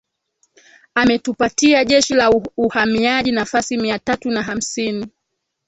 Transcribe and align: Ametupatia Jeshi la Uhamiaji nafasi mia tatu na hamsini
Ametupatia 0.95 1.85
Jeshi 1.85 2.13
la 2.13 2.29
Uhamiaji 2.57 3.31
nafasi 3.31 3.77
mia 3.77 3.99
tatu 3.99 4.29
na 4.31 4.43
hamsini 4.43 5.07